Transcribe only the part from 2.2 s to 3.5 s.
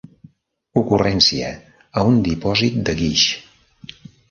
dipòsit de guix.